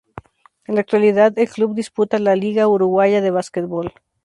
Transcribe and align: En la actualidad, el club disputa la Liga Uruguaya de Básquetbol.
En 0.65 0.73
la 0.73 0.81
actualidad, 0.81 1.37
el 1.37 1.47
club 1.47 1.75
disputa 1.75 2.17
la 2.17 2.35
Liga 2.35 2.67
Uruguaya 2.67 3.21
de 3.21 3.29
Básquetbol. 3.29 3.93